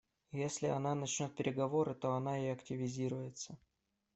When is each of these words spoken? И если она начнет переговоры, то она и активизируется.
И 0.31 0.39
если 0.39 0.65
она 0.65 0.95
начнет 0.95 1.35
переговоры, 1.35 1.93
то 1.93 2.15
она 2.15 2.39
и 2.39 2.47
активизируется. 2.47 3.55